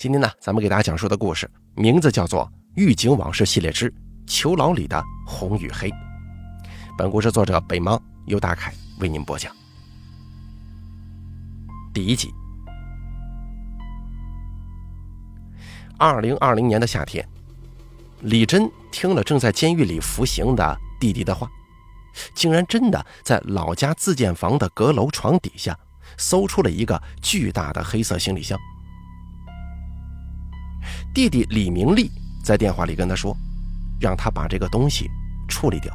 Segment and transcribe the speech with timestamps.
[0.00, 3.92] 今天呢，咱们给大家讲述的故事名字叫做《狱警往事系列之
[4.26, 5.90] 囚牢里的红与黑》。
[6.96, 9.54] 本故事作者北芒由大凯为您播讲。
[11.92, 12.32] 第一集。
[15.98, 17.28] 二零二零年的夏天，
[18.22, 21.46] 李真听了正在监狱里服刑的弟弟的话，
[22.34, 25.78] 竟然真的在老家自建房的阁楼床底下
[26.16, 28.58] 搜出了一个巨大的黑色行李箱。
[31.12, 32.10] 弟弟李明利
[32.44, 33.36] 在电话里跟他说
[34.00, 35.10] ：“让他把这个东西
[35.48, 35.92] 处理掉。”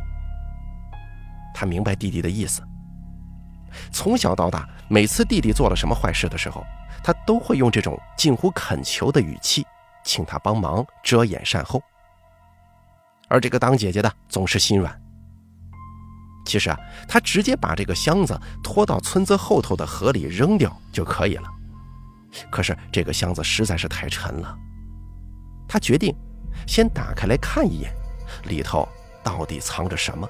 [1.56, 2.62] 他明白弟弟的意思。
[3.92, 6.66] 从小到大，每次弟弟做了什么坏事的时候，
[7.04, 9.66] 他都会用这种近乎恳求的语气，
[10.04, 11.82] 请他帮忙遮掩善后。
[13.28, 15.02] 而这个当姐姐的总是心软。
[16.46, 21.50] 其实啊，他直接把这个箱子拖到村子后头的河里扔掉就可以了。
[22.52, 24.58] 可是这个箱子实在是太沉了。
[25.68, 26.16] 他决定
[26.68, 27.92] 先打开来看一眼，
[28.46, 28.88] 里头
[29.24, 30.28] 到底藏着什么。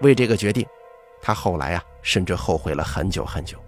[0.00, 0.66] 为这个决定，
[1.22, 3.58] 他后来啊甚至后悔了很久很久。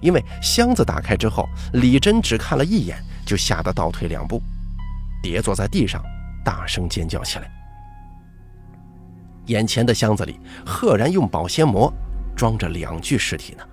[0.00, 4.42] 因为箱子打开之后，李真只看了一眼，就吓得倒退两步，
[5.22, 6.02] 跌坐在地上，
[6.44, 7.50] 大声尖叫起来。
[9.46, 11.90] 眼前的箱子里，赫然用保鲜膜
[12.36, 13.66] 装着两具尸体呢。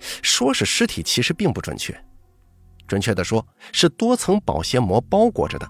[0.00, 1.96] 说是尸体，其实并不准确。
[2.88, 5.68] 准确的说，是多层保鲜膜包裹着的，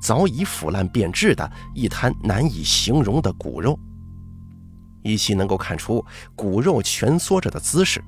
[0.00, 3.78] 早已腐烂变质的一滩难以形容的骨肉。
[5.02, 6.04] 依稀能够看出
[6.36, 8.02] 骨肉蜷缩着的姿势。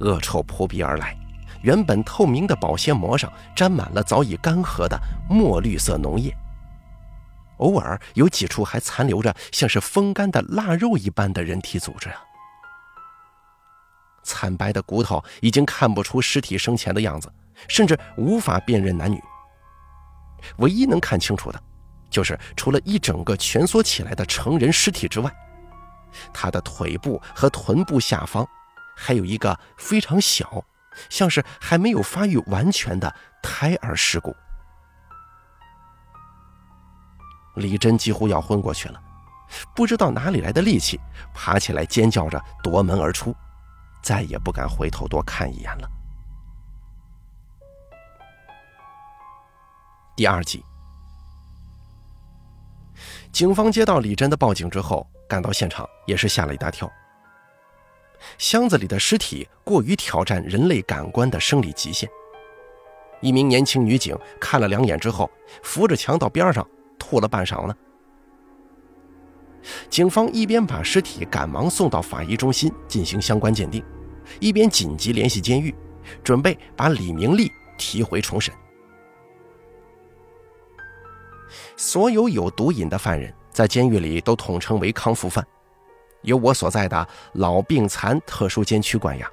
[0.00, 1.16] 恶臭扑鼻而来，
[1.62, 4.98] 原本透明的保鲜膜上沾满了早已干涸的
[5.30, 6.34] 墨绿色脓液，
[7.58, 12.16] 偶尔有几处还残留着像是风干的腊肉一般的人体组织啊。
[14.28, 17.32] 惨白的骨头已经看不出尸体生前的样子，
[17.66, 19.18] 甚至无法辨认男女。
[20.58, 21.60] 唯一能看清楚的，
[22.10, 25.34] 就是除了一整个蜷缩起来的成人尸体之外，
[26.32, 28.46] 他的腿部和臀部下方，
[28.94, 30.62] 还有一个非常小，
[31.08, 34.36] 像是还没有发育完全的胎儿尸骨。
[37.56, 39.00] 李真几乎要昏过去了，
[39.74, 41.00] 不知道哪里来的力气，
[41.34, 43.34] 爬起来尖叫着夺门而出。
[44.08, 45.90] 再也不敢回头多看一眼了。
[50.16, 50.64] 第二集，
[53.30, 56.90] 警方接到李真的报警之后，赶到现场也是吓了一大跳。
[58.38, 62.08] 箱子里的尸体过于挑战人类感官的生理极限。
[63.20, 65.30] 一名年轻女警看了两眼之后，
[65.62, 66.66] 扶着墙到边上
[66.98, 67.76] 吐了半晌呢。
[69.90, 73.84] 警方一边把尸体赶忙送到法医中心进行相关鉴定，
[74.40, 75.74] 一边紧急联系监狱，
[76.22, 78.54] 准备把李明利提回重审。
[81.76, 85.46] 所有有毒瘾的犯人在监狱里都统称为康复犯，
[86.22, 89.30] 由我所在的老病残特殊监区管押。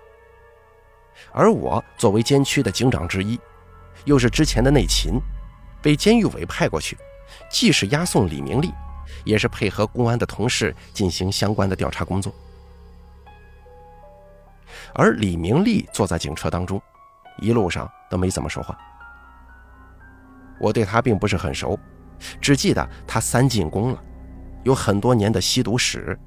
[1.31, 3.39] 而我作为监区的警长之一，
[4.05, 5.19] 又是之前的内勤，
[5.81, 6.97] 被监狱委派过去，
[7.49, 8.71] 既是押送李明利。
[9.23, 12.33] 也是配合公安的同事进行相关的调查工作，
[14.95, 16.81] 而李明利坐在警车当中，
[17.39, 18.77] 一路上都没怎么说话。
[20.57, 21.77] 我对他并不是很熟，
[22.39, 24.01] 只记得他三进宫了，
[24.63, 26.17] 有很多年的吸毒史，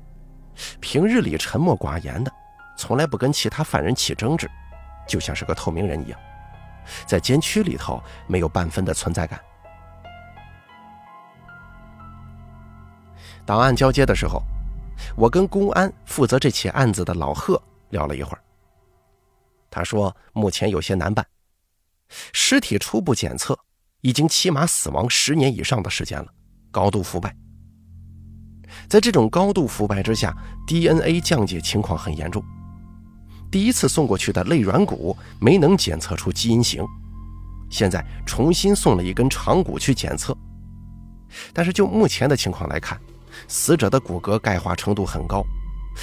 [0.80, 2.30] 平日里沉默寡言的，
[2.76, 4.46] 从来不跟其他犯人起争执，
[5.08, 6.20] 就像是个透明人一样，
[7.06, 9.40] 在监区里头没有半分的存在感。
[13.46, 14.42] 档案交接的时候，
[15.16, 17.58] 我跟公安负责这起案子的老贺
[17.88, 18.38] 聊了一会儿。
[19.70, 21.26] 他说，目前有些难办，
[22.32, 23.58] 尸体初步检测
[24.00, 26.26] 已经起码死亡十年以上的时间了，
[26.70, 27.34] 高度腐败。
[28.88, 30.36] 在这种高度腐败之下
[30.66, 32.42] ，DNA 降解情况很严重。
[33.50, 36.84] 第一次送过去的肋软骨没能检测出基因型，
[37.70, 40.36] 现在重新送了一根长骨去检测，
[41.52, 43.00] 但是就目前的情况来看。
[43.46, 45.44] 死者的骨骼钙化程度很高，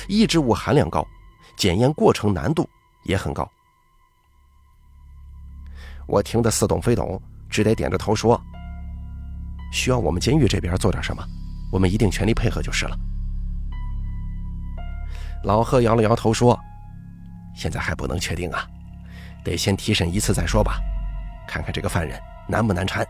[0.08, 1.06] 抑制物含量高，
[1.58, 2.70] 检验过程难度
[3.04, 3.50] 也很高。
[6.08, 8.40] 我听得似懂非懂，只得点着头说
[9.72, 11.24] ：“需要我们监狱这边做点什么，
[11.72, 12.98] 我们一定全力配合就是了。”
[15.44, 16.60] 老贺摇了摇头说
[17.56, 18.68] ：“现在还不能确定啊，
[19.44, 20.80] 得先提审一次再说吧，
[21.48, 23.06] 看看这个犯人难不难缠。”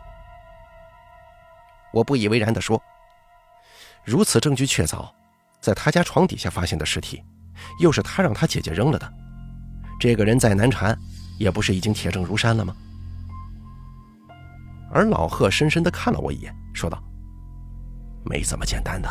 [1.94, 2.82] 我不以为然地说。
[4.04, 5.10] 如此证据确凿，
[5.60, 7.24] 在他家床底下发现的尸体，
[7.80, 9.14] 又是他让他姐姐扔了的，
[10.00, 10.96] 这个人再难缠，
[11.38, 12.76] 也不是已经铁证如山了吗？
[14.92, 17.02] 而老贺深深的看了我一眼，说道
[18.24, 19.10] ：“没这么简单的。”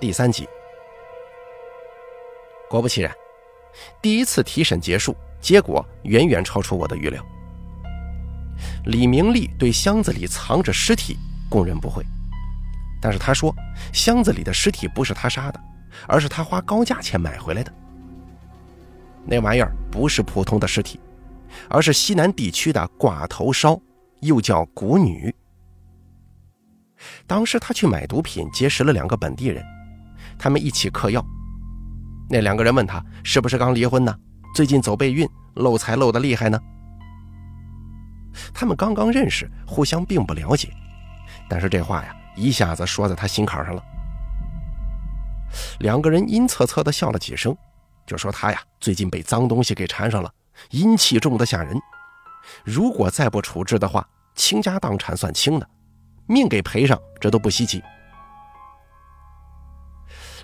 [0.00, 0.48] 第三集，
[2.70, 3.12] 果不其然，
[4.00, 7.22] 第一次提审结束，结果远远超出我的预料。
[8.86, 11.18] 李明利对箱子里藏着尸体
[11.50, 12.02] 供认不讳，
[13.02, 13.54] 但是他说
[13.92, 15.60] 箱子里的尸体不是他杀的，
[16.06, 17.70] 而是他花高价钱买回来的。
[19.26, 21.00] 那玩意儿不是普通的尸体，
[21.68, 23.80] 而是西南地区的寡头烧，
[24.20, 25.34] 又叫蛊女。
[27.26, 29.64] 当时他去买毒品，结识了两个本地人，
[30.38, 31.24] 他们一起嗑药。
[32.30, 34.16] 那两个人问他是不是刚离婚呢？
[34.54, 36.58] 最近走备孕，漏财漏的厉害呢？
[38.54, 40.68] 他们刚刚认识，互相并不了解，
[41.48, 43.82] 但是这话呀，一下子说在他心坎上了。
[45.80, 47.56] 两个人阴恻恻地笑了几声，
[48.06, 50.32] 就说他呀，最近被脏东西给缠上了，
[50.70, 51.76] 阴气重的吓人。
[52.64, 55.68] 如果再不处置的话，倾家荡产算轻的，
[56.26, 57.82] 命给赔上，这都不稀奇。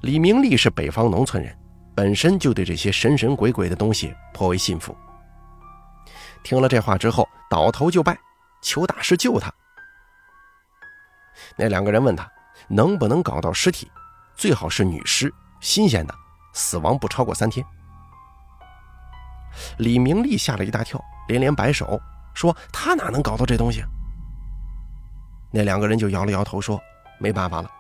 [0.01, 1.57] 李明利是北方农村人，
[1.95, 4.97] 本身就对这些神神鬼鬼的东西颇为信服。
[6.43, 8.19] 听了这话之后，倒头就拜，
[8.61, 9.53] 求大师救他。
[11.57, 12.29] 那两个人问他
[12.67, 13.89] 能不能搞到尸体，
[14.35, 16.15] 最好是女尸，新鲜的，
[16.53, 17.65] 死亡不超过三天。
[19.79, 22.01] 李明利吓了一大跳，连连摆手
[22.35, 23.85] 说：“他哪能搞到这东西？”
[25.53, 26.81] 那两个人就摇了摇头说
[27.21, 27.71] ：“没办法了。”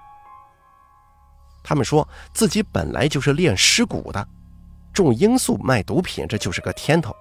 [1.64, 4.28] 他们说自己本来就是炼尸骨的，
[4.92, 7.14] 种罂粟卖毒品，这就是个天头。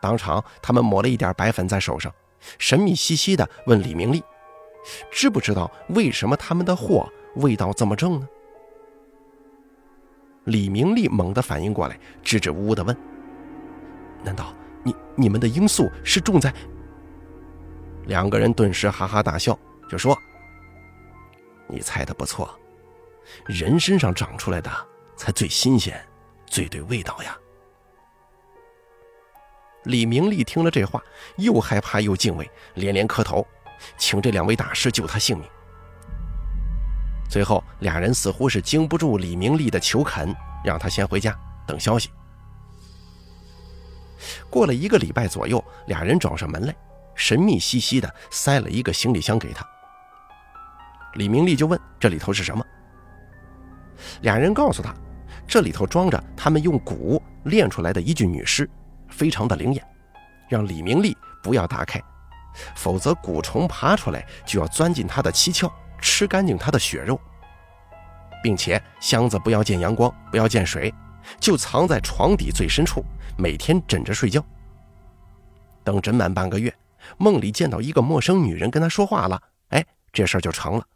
[0.00, 2.12] 当场，他们抹了一点白粉在手上，
[2.58, 4.22] 神秘兮兮地问李明利
[5.10, 8.28] ：“知不知道为什么他们的货味道这么正呢？”
[10.44, 12.96] 李明利猛地反应过来，支支吾吾地问
[14.22, 16.52] ：“难道你你们的罂粟是种在？”
[18.06, 19.58] 两个人顿时哈哈大笑，
[19.88, 20.16] 就说
[21.66, 22.58] ：“你猜的不错，
[23.46, 24.70] 人身上长出来的
[25.16, 25.98] 才最新鲜，
[26.46, 27.36] 最对味道呀。”
[29.84, 31.02] 李明利听了这话，
[31.36, 33.46] 又害怕又敬畏，连连磕头，
[33.96, 35.48] 请这两位大师救他性命。
[37.34, 40.32] 最后，俩人似乎是经不住李明利的求恳，
[40.62, 41.36] 让他先回家
[41.66, 42.08] 等消息。
[44.48, 46.72] 过了一个礼拜左右，俩人找上门来，
[47.16, 49.66] 神秘兮兮的塞了一个行李箱给他。
[51.14, 52.64] 李明利就问：“这里头是什么？”
[54.22, 54.94] 俩人告诉他
[55.44, 58.70] ：“这里头装着他们用蛊炼出来的一具女尸。”
[59.10, 59.84] 非常的灵验，
[60.48, 62.00] 让李明利不要打开，
[62.76, 65.68] 否则蛊虫爬出来就要钻进他的七窍，
[66.04, 67.18] 吃干净他的血肉，
[68.42, 70.92] 并且箱子不要见阳光，不要见水，
[71.40, 73.02] 就藏在床底最深处，
[73.38, 74.44] 每天枕着睡觉。
[75.82, 76.72] 等枕满半个月，
[77.16, 80.86] 梦里见到一个陌生女人跟他说话了，哎，这事儿就成了。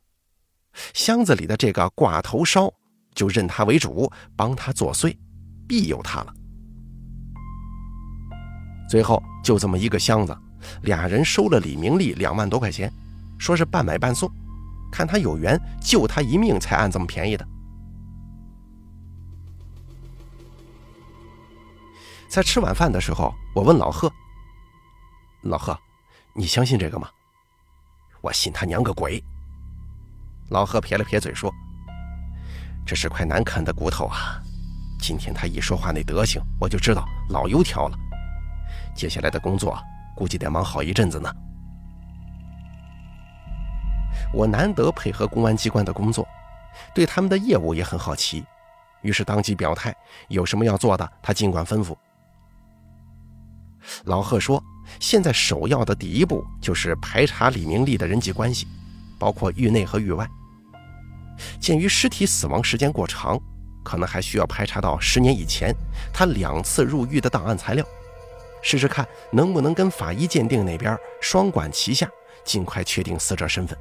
[0.93, 2.71] 箱子里的这个挂头烧
[3.15, 5.17] 就认他为主，帮他作祟，
[5.67, 6.35] 庇佑他了。
[8.91, 10.37] 最后就这么一个箱子，
[10.83, 12.93] 俩人收了李明利两万多块钱，
[13.39, 14.31] 说是半买半送，
[14.91, 17.47] 看他有缘救他一命才按这么便宜的。
[22.29, 24.13] 在吃晚饭的时候，我问老贺
[25.43, 25.79] ：“老贺，
[26.35, 27.09] 你相信这个吗
[28.21, 29.23] ？”“我信他娘个鬼！”
[30.51, 31.53] 老贺撇了撇嘴说
[32.87, 34.43] ：“这是块难啃的骨头啊！
[35.01, 37.99] 今天他一说话那德行，我就知道老油条了。”
[38.95, 39.79] 接下来的工作
[40.15, 41.33] 估计得忙好一阵子呢。
[44.33, 46.27] 我难得配合公安机关的工作，
[46.95, 48.45] 对他们的业务也很好奇，
[49.03, 49.95] 于是当即表态：
[50.29, 51.97] 有什么要做的，他尽管吩咐。
[54.05, 54.63] 老贺说
[55.01, 58.67] ：“现在首要的第一步就是排查李明利的人际关系，
[59.19, 60.29] 包括狱内和狱外。
[61.59, 63.41] 鉴于尸体死亡时间过长，
[63.83, 65.75] 可能还需要排查到十年以前
[66.13, 67.85] 他两次入狱的档案材料。”
[68.61, 72.11] 试试看能不能跟法医鉴定那边双管齐下，
[72.45, 73.79] 尽快确定死者身份。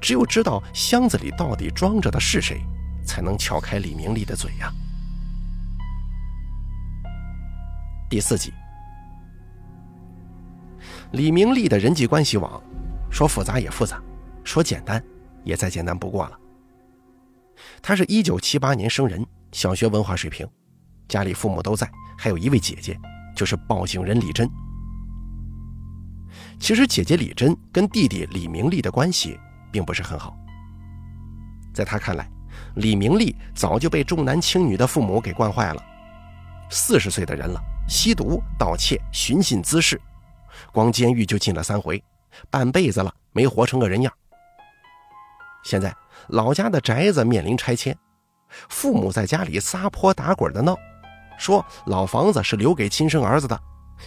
[0.00, 2.60] 只有知道箱子里到底装着的是谁，
[3.04, 4.72] 才能撬开李明利的嘴呀。
[8.08, 8.52] 第四集，
[11.12, 12.62] 李明利的人际关系网，
[13.10, 14.02] 说复杂也复杂，
[14.44, 15.02] 说简单
[15.44, 16.38] 也再简单不过了。
[17.80, 20.46] 他是一九七八年生人，小学文化水平，
[21.08, 22.98] 家里父母都在，还有一位姐姐。
[23.34, 24.46] 就是报警人李珍。
[26.60, 29.40] 其实姐姐李珍跟弟弟李明利的关系
[29.72, 30.36] 并不是很好。
[31.74, 32.28] 在他看来，
[32.76, 35.82] 李明利早就被重男轻女的父母给惯坏了。
[36.70, 40.00] 四十岁的人了，吸毒、盗窃、寻衅滋事，
[40.70, 42.02] 光监狱就进了三回，
[42.50, 44.12] 半辈子了没活成个人样。
[45.64, 45.94] 现在
[46.28, 47.96] 老家的宅子面临拆迁，
[48.68, 50.76] 父母在家里撒泼打滚的闹，
[51.38, 53.58] 说老房子是留给亲生儿子的，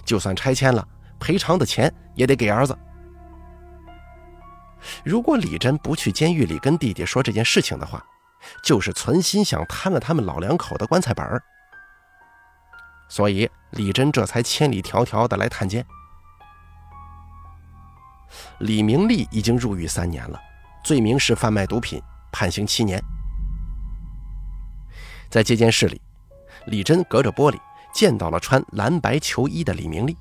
[0.04, 0.88] 就算拆迁了，
[1.20, 2.78] 赔偿的钱也得给儿子。
[5.04, 8.04] 如果李真不去监狱里跟弟弟说这件事情的话，
[8.64, 11.42] 就是存心想贪了他们老两口的棺材本儿。
[13.08, 15.86] 所以李真这才千里迢迢的来探监。
[18.60, 20.40] 李明利已经入狱三年了，
[20.84, 22.02] 罪名是贩卖毒品，
[22.32, 23.02] 判刑七年。
[25.30, 26.02] 在接见室里，
[26.66, 27.60] 李真隔着玻璃
[27.94, 30.18] 见到了穿蓝白球衣的李明利，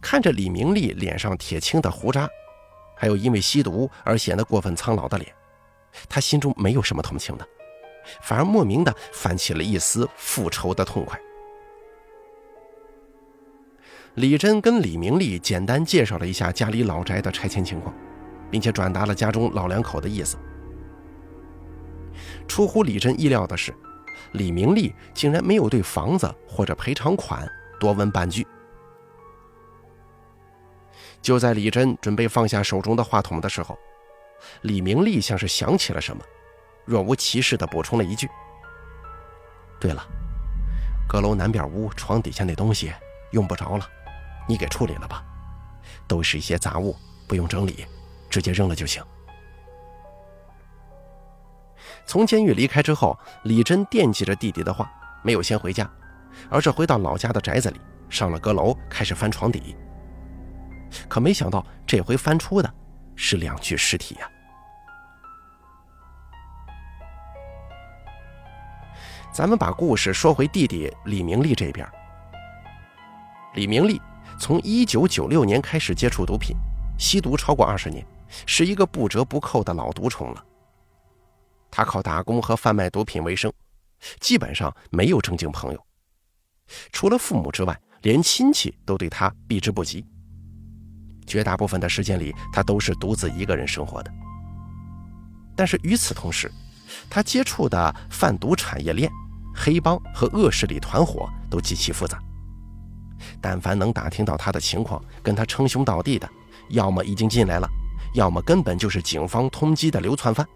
[0.00, 2.28] 看着李明利脸上铁青的胡渣。
[2.94, 5.32] 还有因为吸毒而显得过分苍老的脸，
[6.08, 7.46] 他心中没有什么同情的，
[8.22, 11.20] 反而莫名的泛起了一丝复仇的痛快。
[14.14, 17.92] 李真跟李明利简单介绍了一下家里老宅的拆迁情况，
[18.48, 20.36] 并且转达了家中老两口的意思。
[22.46, 23.74] 出乎李真意料的是，
[24.32, 27.44] 李明利竟然没有对房子或者赔偿款
[27.80, 28.46] 多问半句。
[31.24, 33.78] 就在李真准备放下手中的话筒的时候，
[34.60, 36.22] 李明利像是想起了什么，
[36.84, 38.28] 若无其事地补充了一句
[39.80, 40.06] ：“对了，
[41.08, 42.92] 阁楼南边屋床底下那东西
[43.32, 43.88] 用不着了，
[44.46, 45.24] 你给处理了吧，
[46.06, 46.94] 都是一些杂物，
[47.26, 47.86] 不用整理，
[48.28, 49.02] 直接扔了就行。”
[52.04, 55.90] 从监狱离开之后，李真惦记着弟弟的话，没有先回家，
[56.50, 59.74] 而是回到老家的宅子里，上了阁楼，开始翻床底。
[61.08, 62.74] 可没想到，这回翻出的
[63.16, 64.30] 是两具尸体呀！
[69.32, 71.84] 咱们把故事说回弟弟李明利这边。
[73.54, 74.00] 李明利
[74.38, 76.56] 从1996年开始接触毒品，
[76.98, 78.06] 吸毒超过二十年，
[78.46, 80.44] 是一个不折不扣的老毒虫了。
[81.70, 83.52] 他靠打工和贩卖毒品为生，
[84.20, 85.86] 基本上没有正经朋友，
[86.92, 90.06] 除了父母之外，连亲戚都对他避之不及。
[91.26, 94.10] 绝大部分的时间里，他都是独自一个人生活的。
[95.56, 96.50] 但是与此同时，
[97.08, 99.10] 他接触的贩毒产业链、
[99.54, 102.18] 黑帮和恶势力团伙都极其复杂。
[103.40, 106.28] 但凡能打听到他的情况，跟他称兄道弟的，
[106.70, 107.68] 要么已经进来了，
[108.14, 110.46] 要么根本就是警方通缉的流窜犯。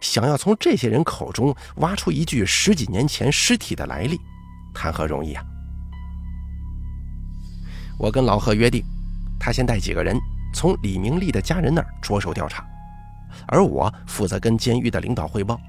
[0.00, 4.20] 想要从这些人口中挖出一具十几年前尸体的来历，
[4.74, 5.44] 谈何容易啊！
[7.98, 8.84] 我跟老贺约定。
[9.38, 10.16] 他先带几个人
[10.52, 12.66] 从李明利的家人那儿着手调查，
[13.46, 15.60] 而我负责跟监狱的领导汇报，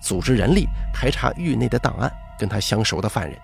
[0.00, 3.38] 组织人力排查狱内的档案，跟他相熟的犯人，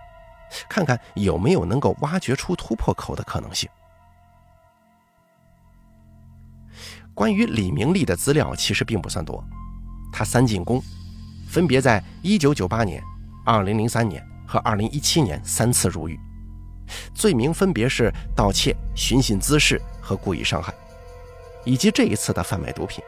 [0.69, 3.69] 看看有没有能够挖掘出突破口的可能性。
[7.13, 9.45] 关于李明利的资料其实并不算多，
[10.11, 10.83] 他三进宫，
[11.49, 13.03] 分别在1998年、
[13.45, 16.19] 2003年和2017年三次入狱。
[17.15, 20.73] 罪名分别是盗窃、寻衅滋事和故意伤害，
[21.65, 23.03] 以及这一次的贩卖毒品。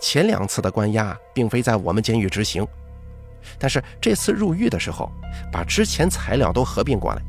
[0.00, 2.66] 前两次的关押并非在我们监狱执行，
[3.58, 5.10] 但是这次入狱的时候，
[5.50, 7.22] 把之前材料都合并过来。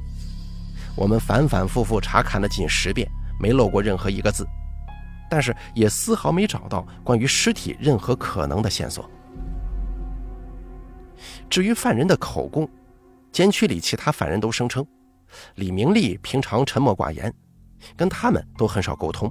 [0.95, 3.09] 我们反反复复查看了近十遍，
[3.39, 4.45] 没漏过任何一个字，
[5.29, 9.09] 但是也丝毫没找到关于尸体任何可能的线索。
[11.49, 12.69] 至于犯人的口供。
[13.33, 14.85] 监区里其他犯人都声称，
[15.55, 17.33] 李明利平常沉默寡言，
[17.97, 19.29] 跟他们都很少沟通，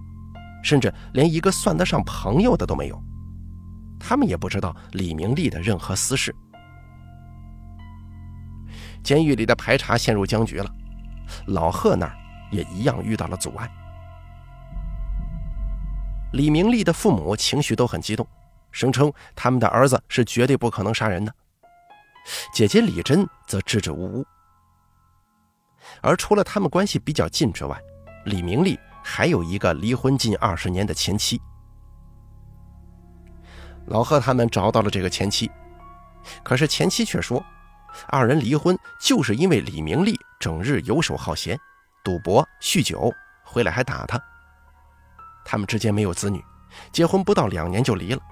[0.61, 3.01] 甚至连一个算得上朋友的都没有。
[4.01, 6.35] 他们也不知道李明利的任何私事。
[9.05, 10.69] 监狱里的排查陷入僵局了，
[11.47, 12.17] 老贺那儿
[12.51, 13.71] 也一样遇到了阻碍。
[16.33, 18.27] 李明利的父母情绪都很激动，
[18.73, 21.33] 声称他们的儿子是绝对不可能杀人的。
[22.53, 24.27] 姐姐李珍则支支吾吾，
[26.01, 27.81] 而除了他们关系比较近之外，
[28.25, 31.41] 李明利还有一个离婚近二十年的前妻。
[33.87, 35.51] 老贺他们找到了这个前妻，
[36.45, 37.45] 可是前妻却说，
[38.07, 41.59] 二人离婚就是因为李明利整日游手好闲、
[42.05, 43.13] 赌博、酗酒，
[43.45, 44.23] 回来还打他。
[45.45, 46.41] 他们之间没有子女，
[46.93, 48.23] 结婚不到两年就离了。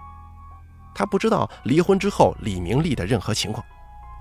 [0.95, 3.65] 他不知道离婚之后李明利的任何情况。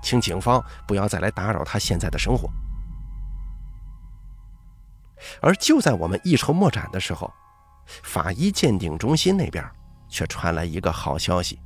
[0.02, 2.48] 请警方不要再来打扰他现在的生活。
[5.42, 7.32] 而就在我们一筹莫展的时候，
[8.02, 9.64] 法医鉴定中心那边
[10.08, 11.58] 却传来一个好消息。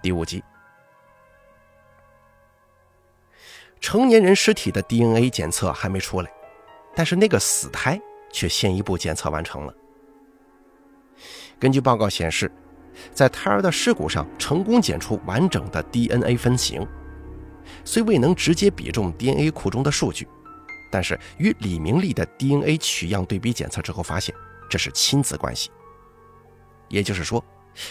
[0.00, 0.44] 第五集，
[3.80, 6.30] 成年人尸体的 DNA 检测还没出来，
[6.94, 8.00] 但是那个死胎
[8.30, 9.74] 却先一步检测完成了。
[11.58, 12.52] 根据报告显示，
[13.12, 16.86] 在胎儿的尸骨上成功检出完整的 DNA 分型，
[17.84, 20.28] 虽未能直接比中 DNA 库中的数据。
[20.90, 24.32] 但是与李明利的 DNA 取样对比检测之后，发现
[24.70, 25.70] 这是亲子关系，
[26.88, 27.44] 也就是说，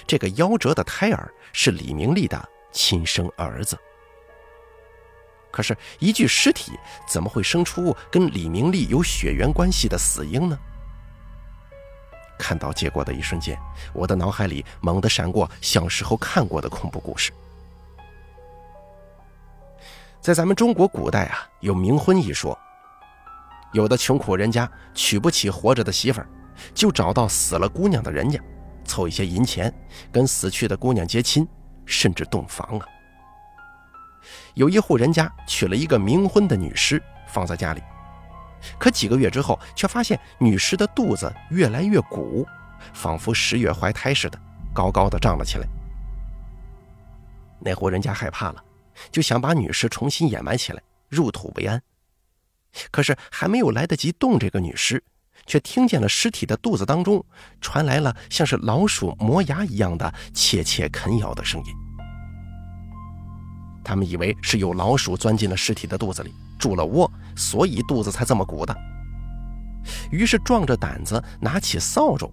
[0.07, 2.41] 这个夭折的胎儿是李明利的
[2.71, 3.77] 亲生儿子。
[5.51, 6.71] 可是，一具尸体
[7.07, 10.57] 怎么会生出跟李明利有血缘关系的死婴呢？
[12.43, 13.57] 看到结果的一瞬间，
[13.93, 17.31] 我的脑海里猛地闪过小时候看过的恐怖故事。
[20.19, 22.57] 在咱们中国古代啊，有冥婚一说。
[23.71, 26.27] 有的穷苦人家娶不起活着的媳妇儿，
[26.73, 28.37] 就找到死了姑娘的人家，
[28.83, 29.73] 凑一些银钱，
[30.11, 31.47] 跟死去的姑娘结亲，
[31.85, 32.85] 甚至洞房啊。
[34.53, 37.81] 有一户人家娶了一个冥婚的女尸，放在家里，
[38.79, 42.47] 可几个月之后，却发现女尸的肚子越来越鼓，
[42.93, 44.39] 仿佛十月怀胎似的，
[44.73, 45.67] 高高的胀了起来。
[47.59, 48.63] 那户人家害怕了，
[49.11, 51.81] 就想把女尸重新掩埋起来，入土为安。
[52.91, 55.03] 可是还没有来得及动这个女尸，
[55.45, 57.23] 却听见了尸体的肚子当中
[57.61, 61.73] 传来了像是老鼠磨牙一样的切切啃咬的声音。
[63.83, 68.75] 他们以为是有老鼠钻进了尸体的肚子里筑了窝，所以肚子才这么鼓的。
[70.11, 72.31] 于是壮着胆子拿起扫帚，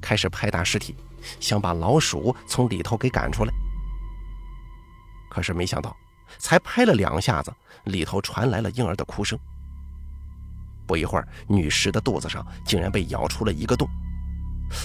[0.00, 0.94] 开始拍打尸体，
[1.40, 3.52] 想把老鼠从里头给赶出来。
[5.28, 5.96] 可是没想到，
[6.38, 7.52] 才拍了两下子，
[7.84, 9.38] 里头传来了婴儿的哭声。
[10.86, 13.88] 不一会儿，女尸的肚子上竟然被咬出了一个洞，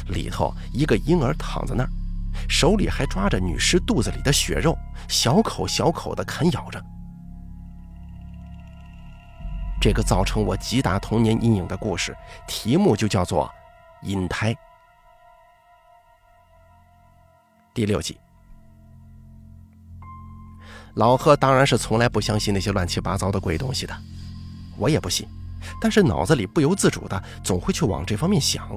[0.08, 1.90] 里头一个婴儿躺在那儿，
[2.48, 4.76] 手里还抓着女尸肚子里的血肉，
[5.08, 6.84] 小口小口的啃咬着。
[9.80, 12.16] 这个造成我极大童年阴影的故事，
[12.48, 13.50] 题目就叫做
[14.06, 14.54] 《阴胎》。
[17.74, 18.20] 第六集，
[20.96, 23.96] 老贺当然是从来不相信那些乱七八糟的鬼东西的，
[24.78, 25.26] 我也不信。
[25.80, 28.68] 但是脑子里不由自主的总会去往这方面想。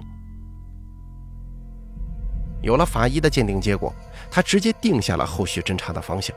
[2.61, 3.93] 有了法医的鉴定结果，
[4.31, 6.37] 他直接定下了后续侦查的方向：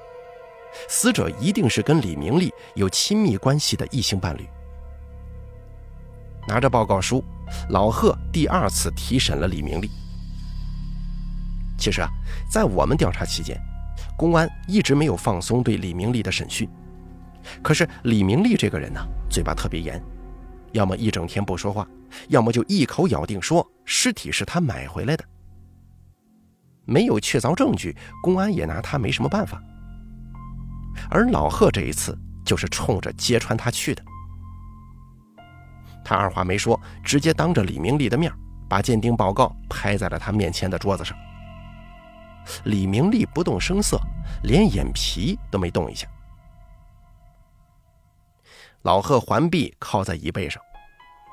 [0.87, 4.47] 死者一定是跟李明利有亲密关系的异性伴侣。
[6.47, 7.23] 拿着报告书，
[7.69, 9.89] 老贺第二次提审了李明利。
[11.77, 12.09] 其实啊，
[12.49, 13.59] 在我们调查期间，
[14.17, 16.69] 公安一直没有放松对李明利的审讯。
[17.61, 20.01] 可是李明利这个人呢，嘴巴特别严。
[20.71, 21.87] 要么一整天不说话，
[22.27, 25.23] 要么就一口咬定说尸体是他买回来的。
[26.85, 29.61] 没有确凿证据，公安也拿他没什么办法。
[31.09, 34.03] 而老贺这一次就是冲着揭穿他去的。
[36.03, 38.31] 他二话没说，直接当着李明利的面，
[38.69, 41.17] 把鉴定报告拍在了他面前的桌子上。
[42.65, 43.99] 李明利不动声色，
[44.43, 46.07] 连眼皮都没动一下。
[48.83, 50.61] 老贺环臂靠在椅背上，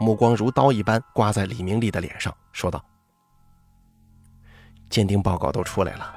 [0.00, 2.82] 目光如刀一般刮在李明利的脸上，说道
[4.88, 6.14] ：“鉴定报告都出来了，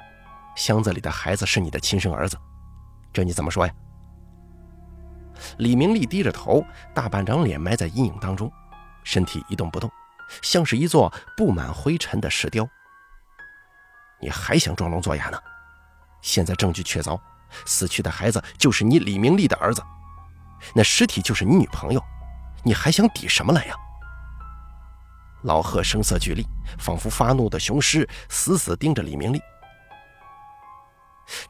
[0.55, 2.37] 箱子里的孩子是你的亲生儿子，
[3.15, 3.73] 这你怎么说呀？”
[5.57, 8.51] 李明利低着头，大半张脸埋在阴影当中，
[9.03, 9.89] 身体一动不动，
[10.41, 12.67] 像是一座布满灰尘的石雕。
[14.21, 15.37] 你还想装聋作哑呢？
[16.21, 17.19] 现在证据确凿，
[17.65, 19.83] 死去的孩子就是你李明利的儿子。
[20.73, 22.01] 那尸体就是你女朋友，
[22.63, 23.75] 你还想抵什么来呀？
[25.43, 26.47] 老贺声色俱厉，
[26.79, 29.39] 仿佛发怒的雄狮，死死盯着李明利。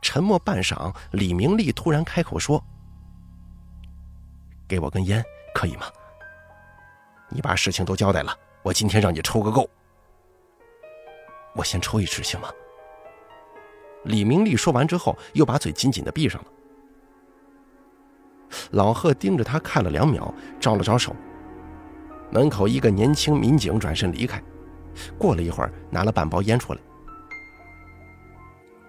[0.01, 2.63] 沉默半晌，李明利突然开口说
[4.67, 5.85] ：“给我根烟，可以吗？
[7.29, 9.69] 你把事情都交代了，我今天让你抽个够。
[11.53, 12.49] 我先抽一支行吗？”
[14.05, 16.47] 李明利说完之后，又把嘴紧紧的闭上了。
[18.71, 21.15] 老贺盯着他看了两秒，招了招手。
[22.31, 24.41] 门口一个年轻民警转身离开，
[25.17, 26.81] 过了一会儿，拿了半包烟出来。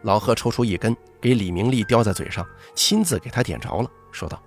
[0.07, 4.41] 老贺抽出一根，给李明利叼在嘴上，亲自给他点着了，说道：“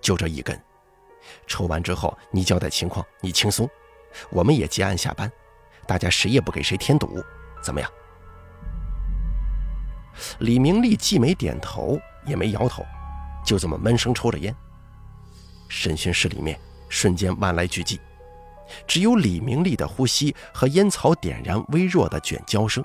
[0.00, 0.58] 就这一根，
[1.46, 3.68] 抽完之后你交代情况，你轻松，
[4.30, 5.30] 我们也结案下班，
[5.86, 7.22] 大家谁也不给谁添堵，
[7.62, 7.90] 怎么样？”
[10.40, 12.82] 李明利既没点头，也没摇头。
[13.44, 14.56] 就这么闷声抽着烟。
[15.68, 16.58] 审讯室里面
[16.88, 17.98] 瞬间万籁俱寂，
[18.86, 22.82] 只有李明利的呼吸和烟草点燃微弱的卷焦声。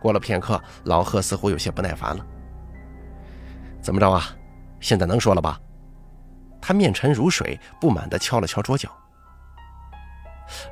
[0.00, 2.26] 过了片刻，老贺似乎有些不耐烦了。
[3.80, 4.24] 怎么着啊？
[4.80, 5.60] 现在能说了吧？
[6.60, 8.90] 他面沉如水，不满地敲了敲桌角。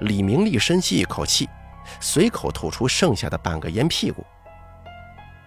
[0.01, 1.49] 李明利深吸一口气，
[2.01, 4.25] 随口吐出剩下的半个烟屁股。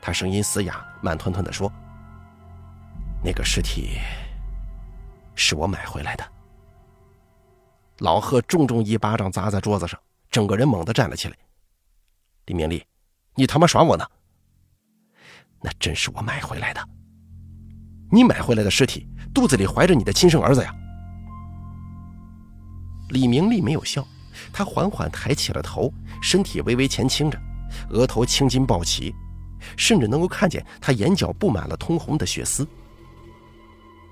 [0.01, 1.71] 他声音嘶哑，慢吞吞地说
[3.23, 3.99] ：“那个尸体
[5.35, 6.25] 是我买回来的。”
[7.99, 11.35] 老贺重重一巴掌砸在桌子上，整个人猛地站了起来。
[12.45, 12.85] 李明利。
[13.37, 14.03] 你他妈耍我呢？
[15.61, 16.89] 那真是我买回来的。
[18.11, 20.73] 你买回来的尸体肚子里怀着你的亲生儿子呀！
[23.09, 24.05] 李明利没有笑，
[24.51, 27.39] 他缓缓抬起了头，身体微微前倾着，
[27.91, 29.13] 额头青筋暴起，
[29.77, 32.67] 甚至能够看见他眼角布满了通红的血丝。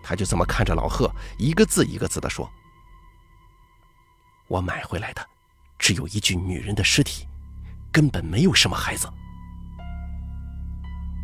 [0.04, 2.48] 他就这么看着老贺，一个字一个字的说
[4.48, 5.28] ：“我买回来的，
[5.80, 7.28] 只有一具女人的尸体。”
[7.96, 9.10] 根本没有什么孩子，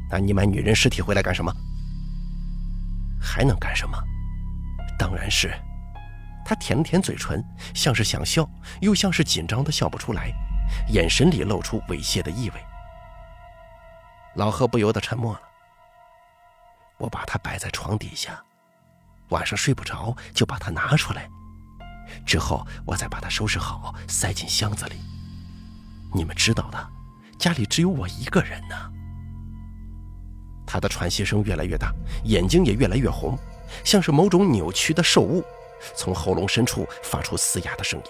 [0.09, 1.53] 那你买女人尸体回来干什么？
[3.19, 4.01] 还能干什么？
[4.97, 5.53] 当然是……
[6.45, 7.43] 他舔了舔嘴唇，
[7.75, 10.31] 像是想笑，又像是紧张的笑不出来，
[10.87, 12.65] 眼神里露出猥亵的意味。
[14.35, 15.41] 老贺不由得沉默了。
[16.99, 18.41] 我把它摆在床底下，
[19.27, 21.27] 晚上睡不着就把它拿出来，
[22.25, 24.95] 之后我再把它收拾好，塞进箱子里。
[26.13, 26.89] 你们知道的，
[27.37, 28.75] 家里只有我一个人呢。
[30.65, 31.93] 他的喘息声越来越大，
[32.23, 33.37] 眼睛也越来越红，
[33.83, 35.43] 像是某种扭曲的兽物，
[35.95, 38.05] 从喉咙深处发出嘶哑的声音。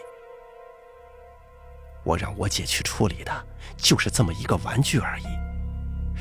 [2.04, 5.26] 我让我姐去处理的，就是这么一个玩具而已。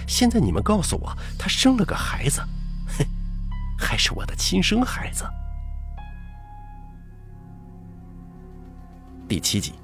[0.07, 2.41] 现在你们告诉我，她生了个孩子，
[2.99, 3.05] 哼，
[3.79, 5.25] 还是我的亲生孩子。
[9.27, 9.80] 第七集。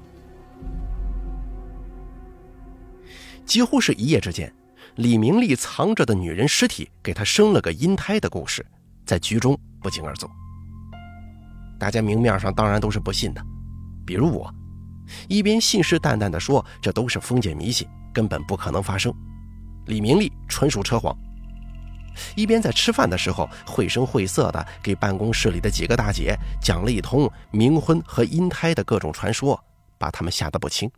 [3.47, 4.53] 几乎是一夜之间，
[4.95, 8.63] 李明利藏着的女人尸体给他生了个阴胎的故事，
[9.05, 10.29] 在局中不胫而走。
[11.79, 13.41] 大家明面上当然都是不信的，
[14.05, 14.53] 比如我，
[15.29, 19.13] 一边信誓旦旦地说这都是封建迷信，根本不可能发生，
[19.85, 21.15] 李明利纯属扯谎；
[22.35, 29.57] 一边在吃饭的时候绘声绘色地给办公室里的几个大姐讲了一通冥婚和阴胎的各种传说，
[29.97, 30.91] 把他们吓得不轻。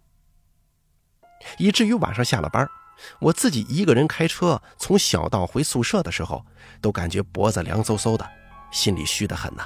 [1.58, 2.67] 以至于晚上下了班，
[3.19, 6.45] 我自己一个人开车从小道回宿舍的时候，
[6.82, 8.30] 都感觉脖子凉飕飕的，
[8.71, 9.63] 心里虚得很呐。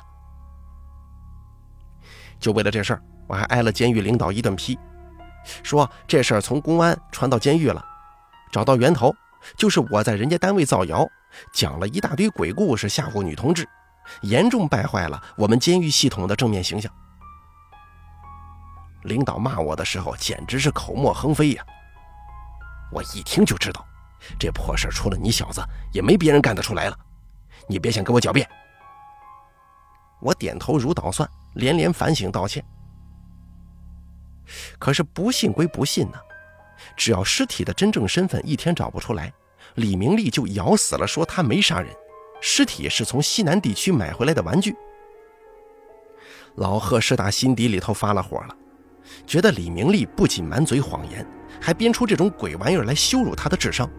[2.40, 4.78] 就为了这事儿，我还挨了监狱领导一顿批，
[5.64, 7.84] 说这事儿从公安传到监狱了，
[8.52, 9.16] 找到源头
[9.58, 11.08] 就是我在人家单位造谣，
[11.54, 13.68] 讲了一大堆鬼故事吓唬女同志，
[14.22, 16.92] 严重败坏了我们监狱系统的正面形象。
[19.04, 21.66] 领导骂我的时候，简直是口沫横飞呀！
[22.92, 23.86] 我一听就知道，
[24.40, 25.62] 这破事除了你小子，
[25.92, 26.98] 也没别人干得出来了。
[27.68, 28.48] 你别想给我狡辩。
[30.22, 32.64] 我点头如捣蒜，连连反省道歉。
[34.78, 36.18] 可是不信归不信呢，
[36.96, 39.34] 只要尸体的真正身份一天找不出来，
[39.76, 41.94] 李明利就咬死了说他没杀人，
[42.42, 44.76] 尸体是从西南地区买回来的玩具。
[46.56, 48.56] 老贺是打心底里头发了火了。
[49.26, 51.26] 觉得李明利不仅满嘴谎言，
[51.62, 53.90] 还编出这种鬼玩意儿来羞辱他的智商。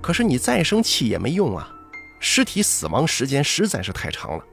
[0.00, 1.68] 可是你再生气也没用啊，
[2.20, 4.44] 尸体死亡时间实在是太长了，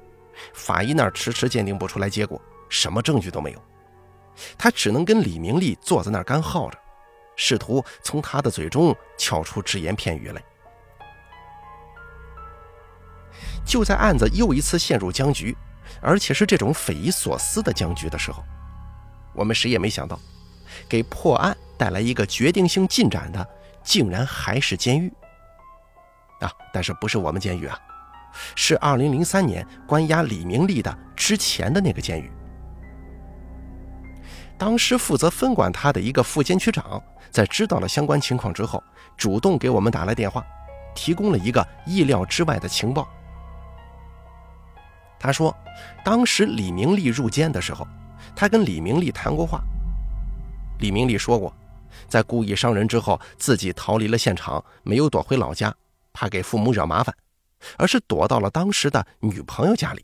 [0.54, 3.62] 法医那儿迟迟鉴定不出来结果，什么证据都没有，
[4.58, 6.78] 他只能跟李明利坐在那儿干耗着，
[7.36, 10.44] 试图从他的嘴中撬出只言片语来。
[13.66, 15.56] 就在案子又一次陷入僵局，
[16.02, 18.44] 而且是这种匪夷所思的僵局的时候。
[19.34, 20.20] 我们谁也没想到，
[20.88, 23.48] 给破案带来一个决定性进展的，
[23.84, 25.12] 竟然还是监狱
[26.40, 26.52] 啊！
[26.74, 27.78] 但是不是我们监狱啊？
[28.56, 32.32] 是2003年关押李明利的之前的那个监狱。
[34.58, 38.84] 当时负责分管他的一个副监区长，在知道了相关情况之后，
[39.18, 40.46] 主动给我们打来电话，
[40.96, 43.08] 提供了一个意料之外的情报。
[45.20, 45.56] 他说，
[46.04, 47.88] 当时李明利入监的时候。
[48.36, 49.64] 他跟李明利谈过话，
[50.80, 51.56] 李明利说过，
[52.08, 55.74] 在故意伤人之后，自己逃离了现场，没有躲回老家，
[56.12, 57.16] 怕给父母惹麻烦，
[57.78, 60.04] 而是躲到了当时的女朋友家里。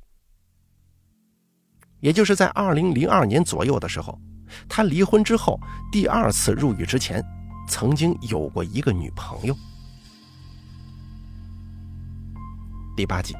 [2.00, 4.18] 也就是在二零零二年左右的时候，
[4.70, 5.60] 他离婚之后
[5.92, 7.22] 第二次入狱之前，
[7.68, 9.56] 曾经有过一个女朋友。
[12.96, 13.36] 第八集。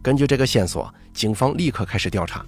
[0.00, 2.44] 根据这个线索，警方立刻开始调查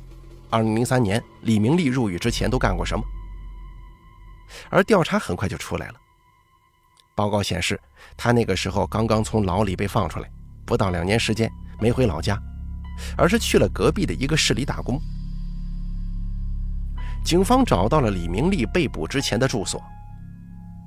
[0.51, 3.05] ，2003年李明利入狱之前都干过什么。
[4.71, 5.95] 而调查很快就出来了。
[7.15, 7.81] 报告显示，
[8.17, 10.29] 他那个时候刚刚从牢里被放出来，
[10.65, 12.41] 不到两年时间，没回老家，
[13.17, 15.01] 而是去了隔壁的一个市里打工。
[17.25, 19.83] 警方找到了李明利被捕之前的住所，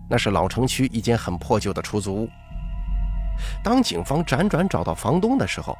[0.09, 2.29] 那是老城区一间很破旧的出租屋。
[3.63, 5.77] 当警方辗转找到房东的时候，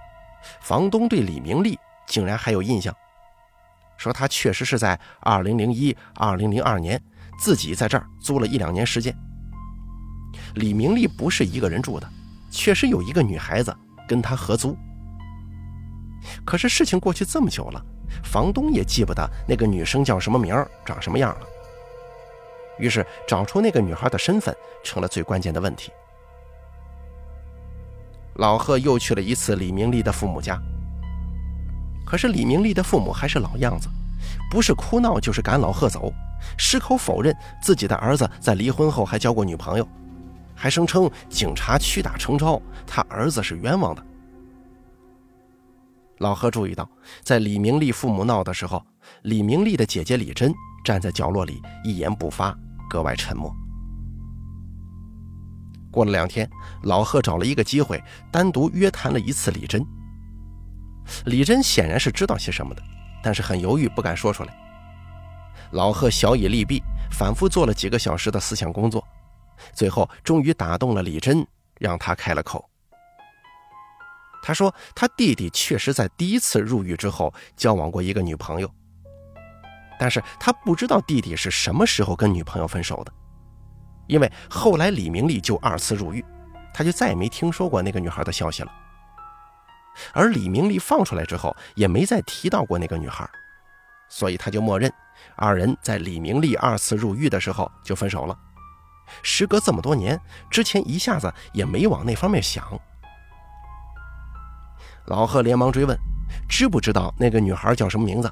[0.62, 2.96] 房东对李明利竟然还有印象，
[3.98, 7.02] 说他确实是在2001、2002年
[7.40, 9.16] 自己在这儿租了一两年时间。
[10.56, 12.10] 李明利不是一个人住的，
[12.52, 13.76] 确实有一个女孩子
[14.08, 14.78] 跟他合租。
[16.46, 17.84] 可是事情过去这么久了，
[18.24, 21.48] 房东也记不得那个女生叫什么名儿、长什么样了。
[22.78, 25.92] 于是找出那个女孩的身份成了最关键的问题。
[28.38, 30.62] 老贺又去了一次李明利的父母家，
[32.06, 33.90] 可是李明利的父母还是老样子，
[34.50, 36.14] 不是哭闹就是赶老贺走，
[36.58, 39.88] 矢口否认自己的儿子在离婚后还交过女朋友。
[40.60, 44.04] 还声称警察屈打成招，他儿子是冤枉的。
[46.18, 46.90] 老贺注意到，
[47.22, 48.84] 在李明利父母闹的时候，
[49.22, 50.52] 李明利的姐姐李珍
[50.84, 52.58] 站在角落里一言不发，
[52.90, 53.52] 格外沉默。
[55.98, 56.48] 过了两天，
[56.84, 58.00] 老贺找了一个机会，
[58.32, 59.84] 单独约谈了一次李珍。
[61.26, 62.84] 李珍显然是知道些什么的，
[63.24, 64.56] 但是很犹豫，不敢说出来。
[65.72, 69.04] 老贺小以利弊，反复做了几个小时的思想工作。
[69.74, 71.44] 最后，终于打动了李珍，
[71.80, 72.64] 让他开了口。
[74.44, 78.72] 他说：“他弟弟确实在第一次入狱之后交往过一个女朋友，
[79.98, 83.12] 但是他不知道弟弟是什么时候跟女朋友分手的，
[84.08, 86.26] 因为后来李明利就二次入狱，
[86.74, 88.72] 他就再也没听说过那个女孩的消息了。
[90.14, 93.28] 而李明利放出来之后，也没再提到过那个女孩，
[94.10, 94.92] 所以他就默认
[95.36, 98.38] 二人在李明利二次入狱的时候就分手了。”
[99.24, 100.20] 时隔这么多年，
[100.52, 102.64] 之前一下子也没往那方面想。
[105.06, 105.98] 老贺连忙追问
[106.48, 108.30] ：“知不知道那个女孩叫什么名字？”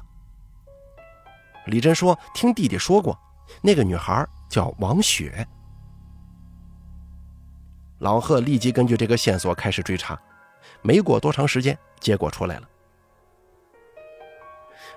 [1.64, 3.18] 李珍说：“听弟弟说过，
[3.62, 5.48] 那个女孩叫王雪。”
[7.98, 10.18] 老贺立即根据这个线索开始追查，
[10.82, 12.68] 没过多长时间，结果出来了。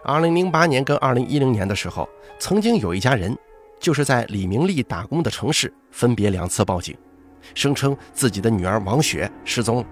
[0.04, 2.08] 二零零八年跟二零一零年的时候，
[2.40, 3.38] 曾经有一家人。
[3.80, 6.98] 就是在李明利打工的城市，分别两次报警，
[7.56, 9.86] 声称自己的女儿王雪失踪了，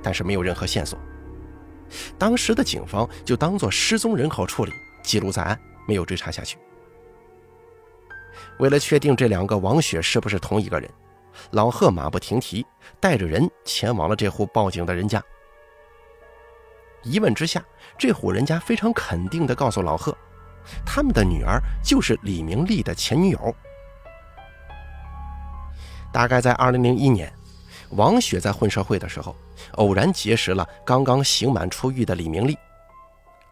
[0.00, 0.96] 但是没有任何线索。
[2.16, 6.56] 当时的警方就当做失踪人口处理，记录在案，没有追查下去。
[8.60, 10.88] 为了确定这两个王雪是不是同一个人，
[11.50, 12.64] 老贺马不停蹄，
[13.00, 15.22] 带着人前往了这户报警的人家。
[17.02, 17.64] 一问之下，
[17.98, 20.16] 这户人家非常肯定地告诉老贺。
[20.86, 23.54] 他们的女儿就是李明利的前女友。
[26.12, 27.32] 大概在2001年，
[27.90, 29.34] 王雪在混社会的时候，
[29.72, 32.56] 偶然结识了刚刚刑满出狱的李明利，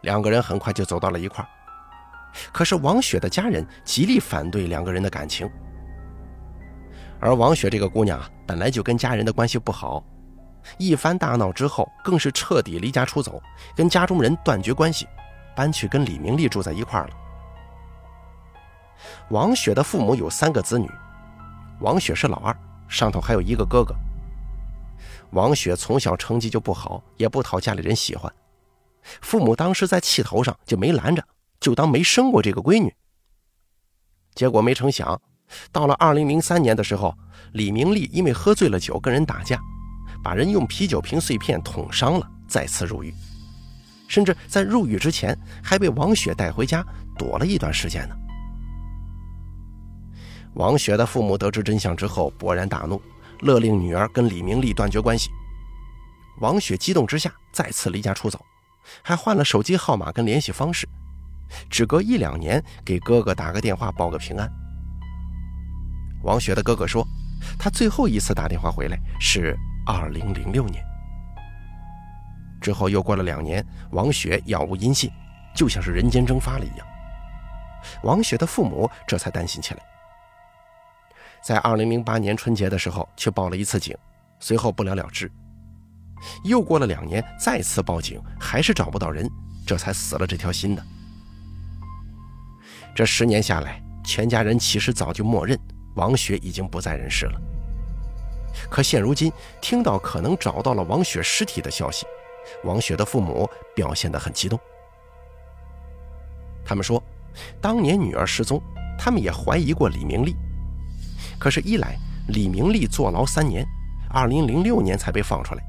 [0.03, 1.49] 两个人很快就走到了一块儿。
[2.53, 5.51] 可是王雪的家人极力反对两个人的感情，
[7.21, 10.03] 而王雪这个姑娘啊，本来就跟家人的关系不好，
[10.79, 13.41] 一番大闹之后，更是彻底离家出走，
[13.77, 15.07] 跟家中人断绝关系。
[15.55, 17.15] 搬去跟李明利住在一块儿了。
[19.29, 20.89] 王雪的父母有三个子女，
[21.81, 22.57] 王雪是老二，
[22.89, 23.95] 上头还有一个哥哥。
[25.33, 28.33] 王雪从小成绩就不好，也不讨家里人喜欢。
[29.21, 31.23] 父母当时在气头上就没拦着，
[31.59, 32.95] 就当没生过这个闺女。
[34.35, 35.21] 结果没成想，
[35.73, 37.17] 到了二零零三年的时候，
[37.53, 39.61] 李明利因为喝醉了酒跟人打架，
[40.23, 43.13] 把人用啤酒瓶碎片捅伤了，再次入狱。
[44.09, 46.85] 甚至在入狱之前，还被王雪带回家
[47.17, 48.17] 躲了一段时间呢。
[50.55, 53.01] 王雪的父母得知真相之后，勃然大怒，
[53.41, 55.31] 勒令女儿跟李明利断绝关系。
[56.41, 58.45] 王雪激动之下，再次离家出走，
[59.03, 60.89] 还换了手机号码跟联系方式，
[61.69, 64.51] 只隔一两年给哥哥打个电话报个平安。
[66.23, 67.07] 王雪的哥哥说，
[67.59, 69.57] 他最后一次打电话回来是
[69.87, 70.85] 二零零六年。
[72.61, 75.11] 之后又过了两年，王雪杳无音信，
[75.55, 76.87] 就像是人间蒸发了一样。
[78.03, 79.81] 王雪的父母这才担心起来，
[81.43, 83.97] 在二零零八年春节的时候去报了一次警，
[84.39, 85.31] 随后不了了之。
[86.45, 89.27] 又过了两年，再次报警，还是找不到人，
[89.67, 90.85] 这才死了这条心的。
[92.95, 95.59] 这十年下来，全家人其实早就默认
[95.95, 97.41] 王雪已经不在人世了。
[98.69, 102.07] 可现如今听到可能找到了王雪尸体的消息，
[102.65, 104.59] 王雪的父母表现得很激动。
[106.65, 107.03] 他们说，
[107.61, 108.61] 当年女儿失踪，
[108.99, 110.35] 他们也怀疑过李明利。
[111.39, 111.97] 可是，一来
[112.29, 113.65] 李明利坐牢三年，
[114.11, 115.63] 二零零六年才被放出来，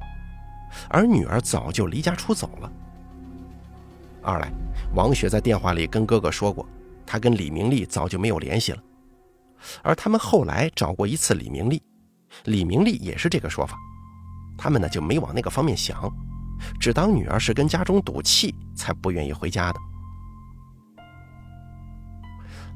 [0.89, 2.69] 而女儿早就离家出走了；
[4.21, 4.51] 二来，
[4.95, 6.67] 王雪在电话里跟哥哥说过，
[7.05, 8.83] 她跟李明利早就没有联系了。
[9.83, 11.81] 而他们后来找过一次李明利，
[12.45, 13.77] 李明利也是这个说法，
[14.57, 16.11] 他们呢就没往那个方面想，
[16.79, 19.79] 只当女儿是跟家中赌气才不愿意回家的。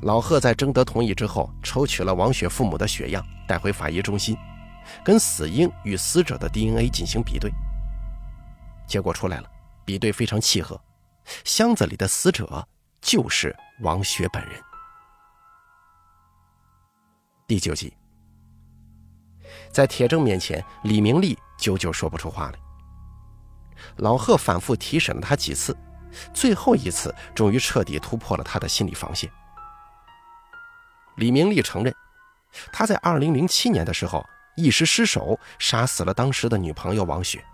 [0.02, 4.38] 老贺在征得同意之后，抽取了王雪父母的血样，带回法医中心，
[5.04, 7.52] 跟死婴与死者的 DNA 进行比对。
[8.88, 9.50] 结果出来了，
[9.84, 10.80] 比对非常契合，
[11.44, 12.68] 箱子里的死者
[13.02, 14.62] 就是王雪本人。
[17.48, 17.94] 第九集，
[19.72, 22.58] 在铁证面前，李明利久久说不出话来。
[23.98, 25.78] 老贺反复提审了他几次，
[26.34, 29.32] 最后一次终于彻底突破了他的心理防线。
[31.18, 31.96] 李明利承认，
[32.74, 37.46] 他在2007年的时候一时失手杀死了当时的女朋友王雪。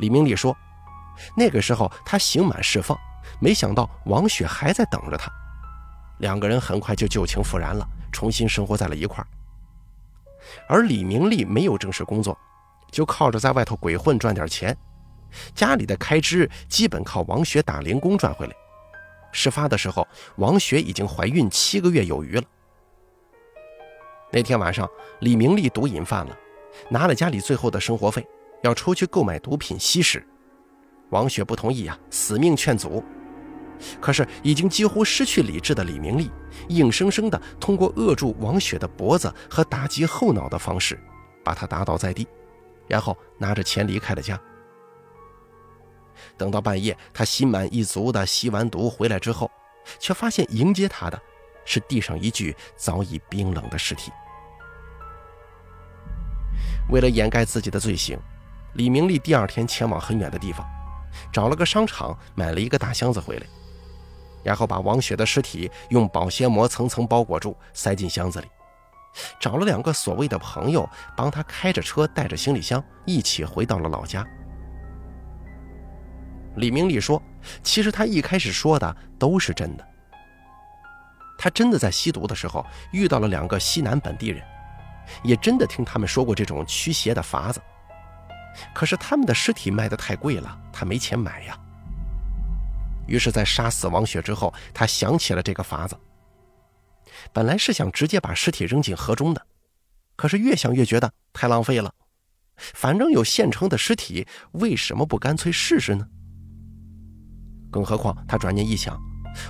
[0.00, 0.56] 李明利说，
[1.36, 2.98] 那个时候他刑满释放，
[3.40, 5.30] 没想到王雪还在等着他，
[6.18, 9.26] 两个人很快就旧情复燃了，重新生活在了一块儿。
[10.68, 12.38] 而李明利没有正式工作，
[12.90, 14.76] 就靠着在外头鬼混赚点钱，
[15.54, 18.52] 家里的开支基本靠王雪打零工赚回来。
[19.32, 22.44] 事发的时候，王雪已经怀孕七个月有余了。
[24.30, 24.88] 那天晚上，
[25.20, 26.36] 李明利毒瘾犯了，
[26.88, 28.24] 拿了家里最后的生活费，
[28.62, 30.24] 要出去购买毒品吸食。
[31.10, 33.02] 王雪不同意呀，死命劝阻。
[34.00, 36.30] 可是已经几乎失去理智的李明利，
[36.68, 40.98] 硬生生的通过扼住王雪的脖子和打击后脑的方式，
[41.44, 42.26] 把她打倒在地，
[42.86, 44.40] 然后拿着钱离开了家。
[46.36, 49.50] 等到半夜，他心满意足地吸完毒回来之后，
[49.98, 51.20] 却发现迎接他的
[51.64, 54.10] 是地上一具早已冰冷的尸体。
[56.90, 58.18] 为了掩盖自己的罪行，
[58.74, 60.64] 李明利第二天前往很远的地方，
[61.32, 63.46] 找了个商场买了一个大箱子回来，
[64.44, 68.46] 然后把王雪的尸体用保鲜膜层层包裹住，塞进箱子里，
[69.40, 74.24] 找了两个所谓的朋友帮他开着车，带着行李箱一起回到了老家。
[76.56, 77.20] 李明利说
[77.64, 79.84] ：“其实他一开始说的都是真的。
[81.36, 84.40] 他真的在吸毒的时候遇到了两个西南本地人，
[85.24, 87.60] 也真的听他们说过这种驱邪的法子。
[88.72, 91.58] 可是他们的尸体卖的太贵了，他没钱买呀。
[93.06, 95.98] 于是，在杀死王雪之后，他想起了这个法子。
[97.32, 99.46] 本来是想直接把尸体扔进河中的，
[100.16, 101.92] 可是越想越觉得太浪费了。
[102.56, 106.06] 反正有现成的尸体，为什么不干脆试试呢？”
[107.70, 108.96] 更何况，他转念一想，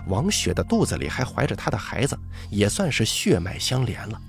[0.09, 2.19] 王雪的肚子里还怀着他的孩子，
[2.51, 4.21] 也算是血脉相连了。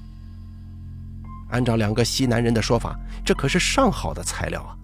[1.51, 4.75] 按照两个西南人的说法，这可是上好的材料啊！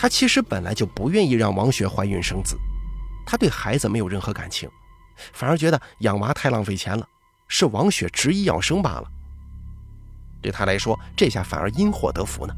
[0.00, 2.56] 他其实本来就不愿意让王雪怀孕生子，
[3.26, 4.70] 他对孩子没有任何感情，
[5.32, 7.04] 反而觉得养娃太浪费钱了，
[7.48, 9.10] 是王雪执意要生罢了。
[10.40, 12.54] 对他来说，这下反而因祸得福呢。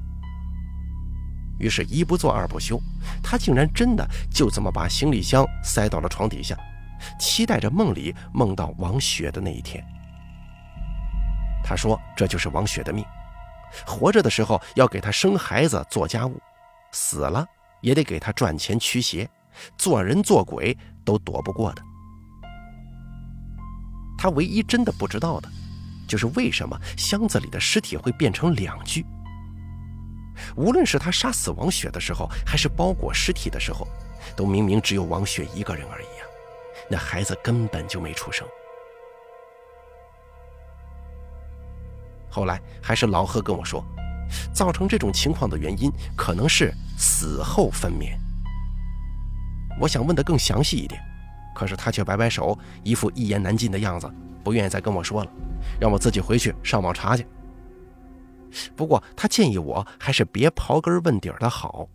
[1.58, 2.78] 于是，一不做二不休，
[3.22, 6.54] 他竟然真的就这么把行李箱塞到了床底下，
[7.18, 9.82] 期待着梦里梦到王雪的那一天。
[11.64, 13.02] 他说：“这就是王雪的命，
[13.86, 16.38] 活着的时候要给她生孩子、做家务，
[16.92, 17.46] 死了
[17.80, 19.28] 也得给他赚钱驱邪，
[19.76, 21.82] 做人做鬼都躲不过的。”
[24.18, 25.48] 他唯一真的不知道的，
[26.06, 29.04] 就是为什么箱子里的尸体会变成两具。
[30.56, 33.86] 无论是他杀死王雪的时候，还是包裹尸体的时候，
[34.36, 36.26] 都明明只有王雪一个人而已啊！
[36.90, 38.46] 那孩子根本就没出生。
[42.30, 43.84] 后来还是老贺跟我说，
[44.52, 48.16] 造成这种情况的原因可能是死后分娩。
[49.80, 51.00] 我想问的更详细一点，
[51.54, 54.10] 可是他却摆摆手，一副一言难尽的样子，
[54.44, 55.30] 不愿意再跟我说了，
[55.80, 57.26] 让我自己回去上网查去。
[58.74, 61.88] 不过，他建议我还是别刨根问底的好。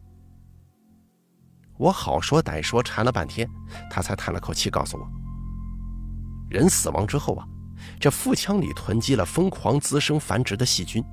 [1.77, 3.47] 我好说歹说缠了半天，
[3.91, 5.05] 他才叹了口气，告诉我：
[6.49, 7.45] 人死亡之后啊，
[7.99, 11.03] 这腹腔里囤积了疯狂滋生繁殖的细菌，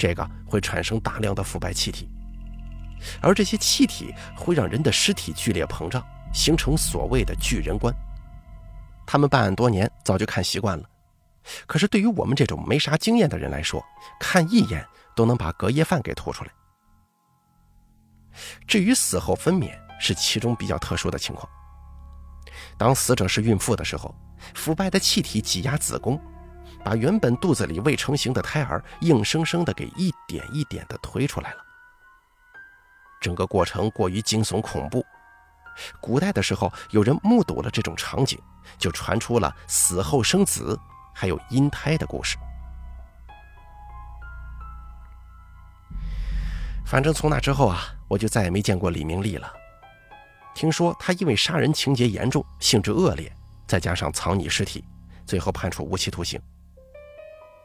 [0.00, 2.08] 这个会产生大量的腐败气体，
[3.20, 7.94] 而这些气体会让人的尸体剧烈膨胀，形成所谓的巨人观。
[9.06, 10.88] 他们办案多年，早就看习惯了。
[11.66, 13.84] 可是对于我们这种没啥经验的人来说，
[14.18, 16.50] 看一眼都能把隔夜饭给吐出来。
[18.66, 19.70] 至于死后分娩，
[20.00, 21.46] 是其中比较特殊的情况。
[22.78, 24.14] 当死者是孕妇的时候，
[24.54, 26.18] 腐败的气体挤压子宫，
[26.84, 31.64] 把原本肚子里未成型的胎儿硬生生的给一点一点的推出来了。
[33.20, 35.04] 整个过程过于惊悚恐怖。
[36.00, 38.38] 古代的时候，有人目睹了这种场景，
[38.78, 40.78] 就传出了死后生子，
[41.14, 42.36] 还有阴胎的故事。
[46.84, 49.52] 反正从那之后啊，我就再也没见过李明利了。
[50.54, 53.32] 听说他因为杀人情节严重、性质恶劣，
[53.66, 54.84] 再加上藏匿尸体，
[55.24, 56.40] 最后判处无期徒刑。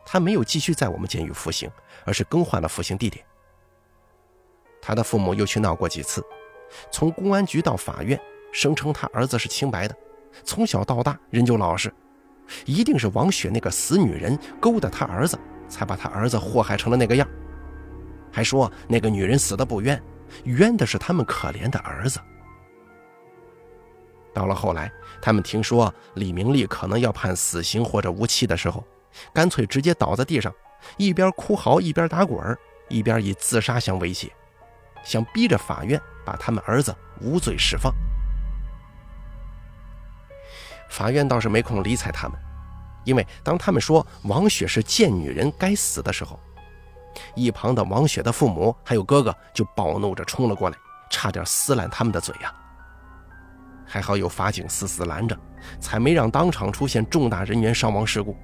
[0.06, 1.70] 他没有继续在我们监狱服刑，
[2.06, 3.26] 而是更换了服刑地点。
[4.82, 6.24] 他的父母又去闹过几次。
[6.92, 8.20] 从公安局到法院，
[8.52, 9.96] 声称他儿子是清白的，
[10.44, 11.94] 从小到大人就老实，
[12.66, 17.28] 一定是王雪那个死女人勾搭他儿子，才把他儿子祸害成了那个样。
[18.32, 20.02] 还说那个女人死的不冤，
[20.44, 22.20] 冤的是他们可怜的儿子。
[24.34, 24.92] 到了后来，
[25.22, 28.84] 他们听说李明利可能要判死刑或者无期的时候，
[29.34, 30.54] 干脆直接倒在地上，
[30.98, 32.58] 一边哭嚎一边打滚
[32.90, 34.32] 一边以自杀相威胁，
[35.04, 36.02] 想逼着法院。
[36.26, 36.92] 把他们儿子
[37.22, 37.94] 无罪释放，
[40.90, 42.36] 法院倒是没空理睬他们，
[43.04, 46.40] 因为当他们说王雪是贱女人该死的时候，
[47.36, 50.78] 一旁的王雪的父母还有哥哥就暴怒着冲了过来，
[51.12, 52.52] 差点撕烂他们的嘴呀。
[53.86, 55.38] 还好有法警死死拦着，
[55.80, 58.36] 才没让当场出现重大人员伤亡事故。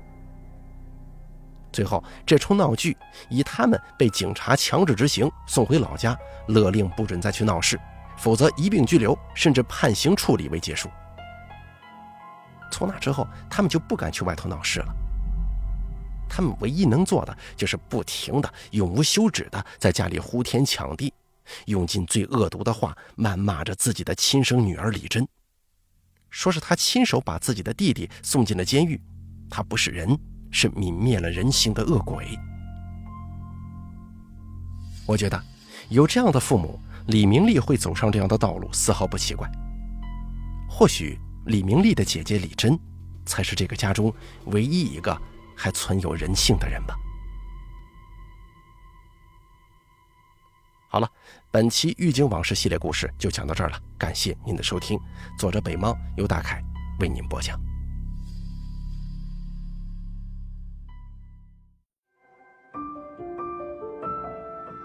[1.71, 2.97] 最后，这出闹剧
[3.29, 6.17] 以他们被警察强制执行、送回老家，
[6.47, 7.79] 勒令不准再去闹事，
[8.17, 10.89] 否则一并拘留，甚至判刑处理为结束。
[12.69, 14.93] 从那之后，他们就不敢去外头闹事了。
[16.29, 21.13] 他们唯一能做的，就是不停的、永无休止的在家里呼天抢地，
[21.65, 25.27] 用尽最恶毒的话谩骂着自己的亲生女儿李珍，
[26.29, 29.01] 说是他亲手把自己的弟弟送进了监狱，
[29.49, 30.17] 他不是人。
[30.51, 32.27] 是泯灭了人性的恶鬼。
[35.07, 35.43] 我觉得
[35.89, 39.49] 有这样的父母，李明利会走上这样的道路丝毫不奇怪。
[40.69, 42.79] 或许李明利的姐姐李珍，
[43.25, 44.13] 才是这个家中
[44.45, 45.19] 唯一一个
[45.55, 46.95] 还存有人性的人吧。
[50.87, 51.09] 好了，
[51.49, 54.99] 本期《狱警往事》系列故事就讲到这儿了，感谢您的收听。
[55.37, 56.61] 作者北猫由大凯
[56.99, 57.70] 为您播讲。